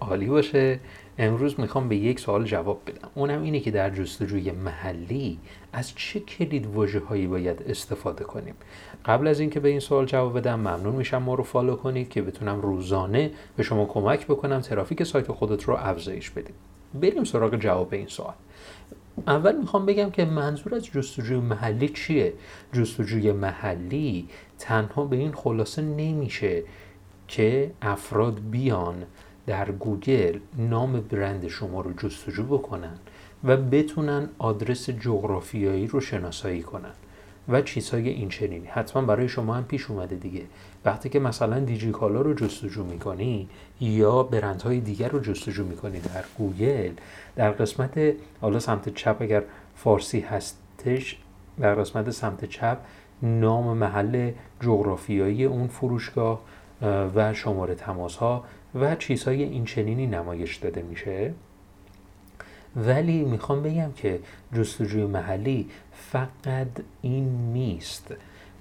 عالی 0.00 0.26
باشه. 0.26 0.80
امروز 1.18 1.60
می‌خوام 1.60 1.88
به 1.88 1.96
یک 1.96 2.20
سوال 2.20 2.44
جواب 2.44 2.80
بدم. 2.86 3.08
اونم 3.14 3.42
اینه 3.42 3.60
که 3.60 3.70
در 3.70 3.90
جستجوی 3.90 4.50
محلی 4.50 5.38
از 5.72 5.92
چه 5.94 6.20
کلید 6.20 6.66
واژه 6.66 7.00
هایی 7.00 7.26
باید 7.26 7.62
استفاده 7.68 8.24
کنیم؟ 8.24 8.54
قبل 9.04 9.26
از 9.26 9.40
اینکه 9.40 9.60
به 9.60 9.68
این 9.68 9.80
سوال 9.80 10.06
جواب 10.06 10.38
بدم 10.38 10.60
ممنون 10.60 10.94
میشم 10.94 11.22
ما 11.22 11.34
رو 11.34 11.44
فالو 11.44 11.76
کنید 11.76 12.08
که 12.08 12.22
بتونم 12.22 12.60
روزانه 12.60 13.30
به 13.56 13.62
شما 13.62 13.84
کمک 13.84 14.26
بکنم 14.26 14.60
ترافیک 14.60 15.02
سایت 15.02 15.32
خودت 15.32 15.64
رو 15.64 15.74
افزایش 15.74 16.30
بدیم. 16.30 16.54
بریم 16.94 17.24
سراغ 17.24 17.56
جواب 17.56 17.94
این 17.94 18.06
سوال. 18.06 18.34
اول 19.26 19.56
می‌خوام 19.56 19.86
بگم 19.86 20.10
که 20.10 20.24
منظور 20.24 20.74
از 20.74 20.84
جستجوی 20.84 21.36
محلی 21.36 21.88
چیه؟ 21.88 22.32
جستجوی 22.72 23.32
محلی 23.32 24.28
تنها 24.58 25.04
به 25.04 25.16
این 25.16 25.32
خلاصه 25.32 25.82
نمیشه 25.82 26.62
که 27.28 27.70
افراد 27.82 28.40
بیان 28.50 29.04
در 29.46 29.70
گوگل 29.70 30.38
نام 30.58 31.00
برند 31.00 31.48
شما 31.48 31.80
رو 31.80 31.92
جستجو 31.92 32.42
بکنن 32.42 32.98
و 33.44 33.56
بتونن 33.56 34.28
آدرس 34.38 34.90
جغرافیایی 34.90 35.86
رو 35.86 36.00
شناسایی 36.00 36.62
کنن 36.62 36.92
و 37.48 37.62
چیزهای 37.62 38.08
این 38.08 38.28
چنینی 38.28 38.66
حتما 38.66 39.02
برای 39.02 39.28
شما 39.28 39.54
هم 39.54 39.64
پیش 39.64 39.90
اومده 39.90 40.16
دیگه. 40.16 40.42
وقتی 40.84 41.08
که 41.08 41.20
مثلا 41.20 41.60
دیجیکالا 41.60 42.20
رو 42.20 42.34
جستجو 42.34 42.84
می‌کنی 42.84 43.48
یا 43.80 44.22
برندهای 44.22 44.80
دیگر 44.80 45.08
رو 45.08 45.20
جستجو 45.20 45.64
می‌کنی 45.64 46.00
در 46.00 46.24
گوگل 46.38 46.92
در 47.36 47.50
قسمت 47.50 48.14
حالا 48.40 48.58
سمت 48.58 48.94
چپ 48.94 49.16
اگر 49.20 49.42
فارسی 49.76 50.20
هستش 50.20 51.18
در 51.60 51.74
قسمت 51.74 52.10
سمت 52.10 52.44
چپ 52.44 52.78
نام 53.22 53.76
محل 53.76 54.30
جغرافیایی 54.60 55.44
اون 55.44 55.66
فروشگاه 55.66 56.40
و 56.82 57.34
شماره 57.34 57.74
تماس 57.74 58.16
ها 58.16 58.44
و 58.74 58.96
چیزهای 58.96 59.42
این 59.42 59.64
چنینی 59.64 60.06
نمایش 60.06 60.56
داده 60.56 60.82
میشه. 60.82 61.34
ولی 62.76 63.24
می‌خوام 63.24 63.62
بگم 63.62 63.92
که 63.92 64.20
جستجوی 64.54 65.06
محلی 65.06 65.68
فقط 65.92 66.68
این 67.02 67.52
نیست. 67.52 68.14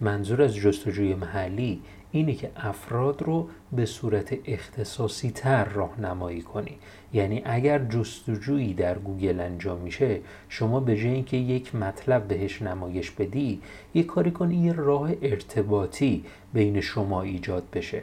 منظور 0.00 0.42
از 0.42 0.54
جستجوی 0.54 1.14
محلی 1.14 1.82
اینه 2.12 2.34
که 2.34 2.50
افراد 2.56 3.22
رو 3.22 3.48
به 3.72 3.86
صورت 3.86 4.38
اختصاصی 4.44 5.30
تر 5.30 5.64
راهنمایی 5.64 6.42
کنی. 6.42 6.78
یعنی 7.12 7.42
اگر 7.44 7.78
جستجویی 7.84 8.74
در 8.74 8.98
گوگل 8.98 9.40
انجام 9.40 9.80
میشه 9.80 10.20
شما 10.48 10.80
به 10.80 10.96
جای 10.96 11.08
اینکه 11.08 11.36
یک 11.36 11.74
مطلب 11.74 12.28
بهش 12.28 12.62
نمایش 12.62 13.10
بدی 13.10 13.60
یه 13.94 14.02
کاری 14.02 14.30
کنی 14.30 14.56
یه 14.56 14.72
راه 14.72 15.10
ارتباطی 15.22 16.24
بین 16.52 16.80
شما 16.80 17.22
ایجاد 17.22 17.64
بشه. 17.72 18.02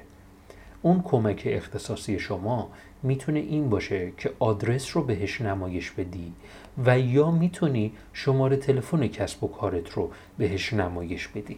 اون 0.82 1.02
کمک 1.02 1.44
اختصاصی 1.46 2.20
شما 2.20 2.70
می‌تونه 3.04 3.40
این 3.40 3.70
باشه 3.70 4.12
که 4.18 4.32
آدرس 4.40 4.98
رو 4.98 5.04
بهش 5.04 5.42
نمایش 5.42 5.92
بدی 5.92 6.34
و 6.86 7.00
یا 7.00 7.32
می‌تونی 7.32 7.92
شماره 8.14 8.58
تلفن 8.58 9.08
کسب 9.08 9.44
و 9.44 9.48
کارت 9.48 9.90
رو 9.90 10.12
بهش 10.38 10.74
نمایش 10.74 11.28
بدی. 11.28 11.58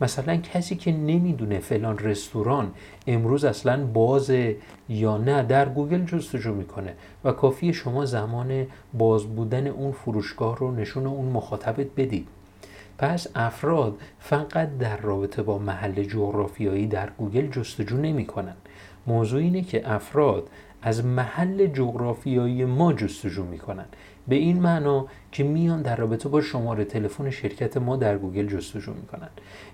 مثلا 0.00 0.36
کسی 0.36 0.76
که 0.76 0.92
نمی‌دونه 0.92 1.58
فلان 1.58 1.98
رستوران 1.98 2.70
امروز 3.06 3.44
اصلا 3.44 3.86
بازه 3.86 4.56
یا 4.88 5.16
نه 5.18 5.42
در 5.42 5.68
گوگل 5.68 6.04
جستجو 6.04 6.54
می‌کنه 6.54 6.94
و 7.24 7.32
کافیه 7.32 7.72
شما 7.72 8.04
زمان 8.04 8.66
باز 8.94 9.24
بودن 9.24 9.66
اون 9.66 9.92
فروشگاه 9.92 10.56
رو 10.56 10.70
نشون 10.70 11.06
اون 11.06 11.32
مخاطبت 11.32 11.86
بدید 11.96 12.28
پس 12.98 13.26
افراد 13.34 13.98
فقط 14.18 14.78
در 14.78 14.96
رابطه 14.96 15.42
با 15.42 15.58
محل 15.58 16.02
جغرافیایی 16.02 16.86
در 16.86 17.10
گوگل 17.18 17.46
جستجو 17.46 17.96
نمی 17.96 18.26
کنن. 18.26 18.56
موضوع 19.06 19.40
اینه 19.40 19.62
که 19.62 19.92
افراد 19.92 20.48
از 20.82 21.04
محل 21.04 21.66
جغرافیایی 21.66 22.64
ما 22.64 22.92
جستجو 22.92 23.44
می‌کنن 23.44 23.84
به 24.30 24.36
این 24.36 24.60
معنا 24.60 25.06
که 25.32 25.44
میان 25.44 25.82
در 25.82 25.96
رابطه 25.96 26.28
با 26.28 26.40
شماره 26.40 26.84
تلفن 26.84 27.30
شرکت 27.30 27.76
ما 27.76 27.96
در 27.96 28.18
گوگل 28.18 28.46
جستجو 28.46 28.92
می‌کنن. 28.94 29.28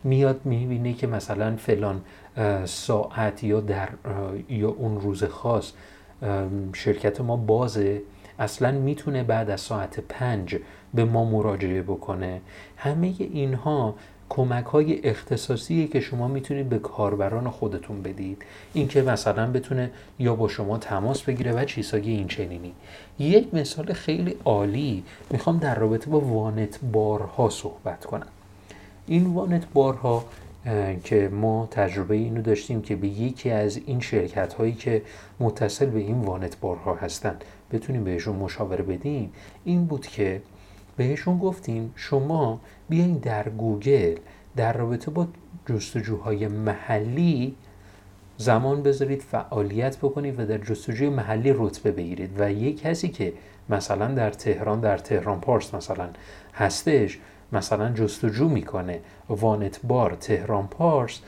میاد 0.05 0.41
می‌بینه 0.45 0.93
که 0.93 1.07
مثلا 1.07 1.57
فلان 1.57 2.01
ساعت 2.65 3.45
یا 3.45 3.61
در 3.61 3.89
یا 4.49 4.69
اون 4.69 5.01
روز 5.01 5.25
خاص 5.25 5.73
شرکت 6.73 7.21
ما 7.21 7.37
بازه. 7.37 8.03
اصلا 8.39 8.73
می‌تونه 8.73 9.23
بعد 9.23 9.51
از 9.51 9.61
ساعت 9.61 10.01
پنج 10.01 10.57
به 10.95 11.05
ما 11.05 11.25
مراجعه 11.25 11.83
بکنه. 11.83 12.41
همه 12.77 13.15
اینها 13.19 13.95
کمک 14.29 14.65
های 14.65 15.09
اختصاصی 15.09 15.89
که 15.89 16.01
شما 16.01 16.29
می‌تونید 16.29 16.69
به 16.69 16.79
کاربران 16.79 17.51
خودتون 17.51 18.03
بدید. 18.03 18.43
اینکه 18.73 19.03
مثلا 19.03 19.51
بتونه 19.53 19.91
یا 20.19 20.35
با 20.35 20.49
شما 20.49 20.79
تماس 20.79 21.23
بگیره 21.23 21.53
و 21.53 21.65
چیزهای 21.65 22.11
این 22.11 22.29
چنینی. 22.29 22.73
یک 23.19 23.55
مثال 23.55 23.93
خیلی 23.93 24.37
عالی 24.45 25.05
می‌خوام 25.31 25.59
در 25.59 25.75
رابطه 25.75 26.11
با 26.11 26.21
وانت 26.21 26.79
بارها 26.93 27.49
صحبت 27.49 28.05
کنم. 28.05 28.27
این 29.07 29.27
وانت 29.27 29.67
بارها 29.75 30.25
که 31.05 31.29
ما 31.29 31.69
تجربه 31.71 32.15
اینو 32.15 32.43
داشتیم 32.43 32.83
که 32.83 32.97
به 32.97 33.09
یکی 33.09 33.51
از 33.51 33.81
این 33.87 34.01
شرکت 34.01 34.53
هایی 34.53 34.73
که 34.73 35.03
متصل 35.41 35.87
به 35.87 35.99
این 35.99 36.21
وانت 36.21 36.61
بارها 36.61 36.95
هستن 36.95 37.37
بتونیم 37.73 38.05
بهشون 38.05 38.37
مشاوره 38.37 38.83
بدیم 38.83 39.33
این 39.65 39.85
بود 39.85 40.07
که 40.07 40.43
بهشون 40.97 41.39
گفتیم 41.39 41.93
شما 41.97 42.61
بیاین 42.89 43.19
در 43.19 43.49
گوگل 43.49 44.15
در 44.57 44.73
رابطه 44.73 45.11
با 45.11 45.27
جستجوهای 45.69 46.49
محلی 46.49 47.55
زمان 48.39 48.83
بذارید 48.83 49.23
فعالیت 49.23 49.97
بکنید 49.97 50.41
و 50.41 50.47
در 50.47 50.59
جستجوی 50.59 51.09
محلی 51.09 51.53
رتبه 51.57 51.93
بگیرید. 51.93 52.31
و 52.39 52.53
یک 52.53 52.81
کسی 52.81 53.09
که 53.09 53.33
مثلا 53.69 54.15
در 54.15 54.31
تهران 54.31 54.81
در 54.81 54.99
تهران 54.99 55.41
پارس 55.41 55.75
مثلا 55.75 56.09
هستش 56.55 57.19
مثلا 57.53 57.93
جستجو 57.93 58.49
می‌کنه. 58.49 59.01
وانت 59.29 59.81
بار 59.85 60.15
تهران 60.15 60.67
پارس 60.67 61.21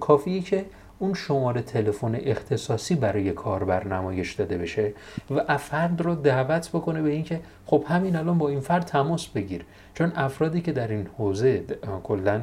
کافیه 0.00 0.40
که 0.40 0.64
اون 0.98 1.14
شماره 1.14 1.62
تلفن 1.62 2.18
اختصاصی 2.22 2.94
برای 2.94 3.32
کاربر 3.32 3.86
نمایش 3.86 4.34
داده 4.34 4.58
بشه 4.58 4.92
و 5.30 5.40
افراد 5.48 6.00
رو 6.00 6.14
دعوت 6.14 6.68
بکنه 6.68 7.02
به 7.02 7.10
اینکه 7.10 7.40
خب 7.66 7.84
همین 7.88 8.16
الان 8.16 8.38
با 8.38 8.48
این 8.48 8.60
فرد 8.60 8.84
تماس 8.84 9.26
بگیر. 9.26 9.64
چون 9.94 10.12
افرادی 10.16 10.60
که 10.60 10.72
در 10.72 10.88
این 10.88 11.06
حوزه 11.18 11.64
کلا 12.02 12.42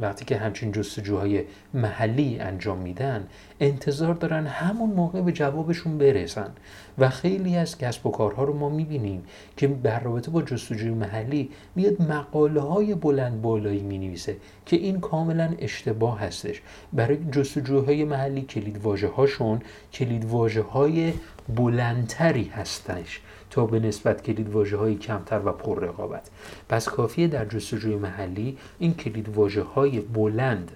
وقتی 0.00 0.24
که 0.24 0.36
همچین 0.36 0.72
جستجوهای 0.72 1.44
محلی 1.74 2.38
انجام 2.40 2.78
میدن 2.78 3.26
انتظار 3.60 4.14
دارن 4.14 4.46
همون 4.46 4.90
موقع 4.90 5.20
به 5.20 5.32
جوابشون 5.32 5.98
برسن. 5.98 6.50
و 6.98 7.08
خیلی 7.08 7.56
از 7.56 7.78
کسب 7.78 8.06
و 8.06 8.10
کارها 8.10 8.44
رو 8.44 8.58
ما 8.58 8.68
می‌بینیم 8.68 9.24
که 9.56 9.66
در 9.66 10.00
رابطه 10.00 10.30
با 10.30 10.42
جستجوی 10.42 10.90
محلی 10.90 11.50
میاد 11.76 12.02
مقاله 12.02 12.60
های 12.60 12.94
بلند 12.94 13.42
بالایی 13.42 13.82
می‌نویسه 13.82 14.36
که 14.66 14.76
این 14.76 15.00
کاملا 15.00 15.54
اشتباه 15.58 16.20
هستش. 16.20 16.62
برای 16.92 17.18
جستجوهای 17.32 18.04
محلی 18.04 18.42
کلید 18.42 18.78
واژه 18.78 19.08
هاشون 19.08 19.60
کلید 19.92 20.24
واژه 20.24 20.62
های 20.62 21.12
بلندتری 21.48 22.44
هستش 22.44 23.20
تا 23.50 23.66
به 23.66 23.80
نسبت 23.80 24.22
کلید 24.22 24.50
واژه 24.50 24.76
های 24.76 24.94
کمتر 24.94 25.40
و 25.44 25.52
پر 25.52 25.80
رقابت. 25.80 26.30
پس 26.68 26.88
کافیه 26.88 27.28
در 27.28 27.44
جستجوی 27.44 27.96
محلی 27.96 28.58
این 28.78 28.94
کلید 28.94 29.28
واژه 29.28 29.62
های 29.62 30.00
بلند 30.00 30.70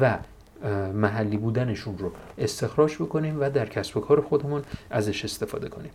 و 0.00 0.18
محلی 0.94 1.36
بودنشون 1.36 1.98
رو 1.98 2.12
استخراج 2.38 2.94
بکنیم 2.94 3.40
و 3.40 3.50
در 3.50 3.68
کسب 3.68 3.96
و 3.96 4.00
کار 4.00 4.20
خودمون 4.20 4.62
ازش 4.90 5.24
استفاده 5.24 5.68
کنیم. 5.68 5.90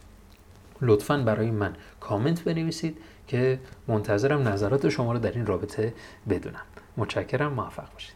لطفا 0.82 1.18
برای 1.18 1.52
من 1.52 1.76
کامنت 2.00 2.44
بنویسید 2.44 2.98
که 3.28 3.60
منتظرم 3.88 4.48
نظرات 4.48 4.90
شما 4.90 5.14
رو 5.14 5.20
در 5.20 5.32
این 5.32 5.46
رابطه 5.46 5.94
بدونم. 6.30 6.62
متشکرم 6.98 7.54
موفق 7.54 7.94
باشید. 7.94 8.16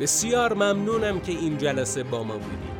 بسیار 0.00 0.54
ممنونم 0.54 1.20
که 1.20 1.32
این 1.32 1.58
جلسه 1.58 2.02
با 2.02 2.24
ما 2.24 2.34
بودید. 2.34 2.79